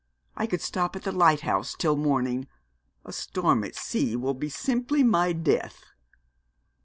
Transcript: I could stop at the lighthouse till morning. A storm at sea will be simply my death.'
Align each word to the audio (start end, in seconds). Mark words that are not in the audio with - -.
I 0.35 0.47
could 0.47 0.61
stop 0.61 0.95
at 0.95 1.03
the 1.03 1.11
lighthouse 1.11 1.75
till 1.77 1.95
morning. 1.95 2.47
A 3.05 3.13
storm 3.13 3.63
at 3.63 3.75
sea 3.75 4.15
will 4.15 4.33
be 4.33 4.49
simply 4.49 5.03
my 5.03 5.31
death.' 5.31 5.85